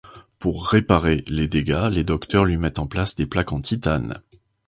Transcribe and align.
Pour 0.39 0.65
réparer, 0.67 1.23
les 1.27 1.47
dégâts 1.47 1.87
les 1.91 2.03
docteurs 2.03 2.45
lui 2.45 2.57
mettent 2.57 2.79
en 2.79 2.87
place 2.87 3.13
des 3.13 3.27
plaques 3.27 3.51
en 3.53 3.59
titane. 3.59 4.19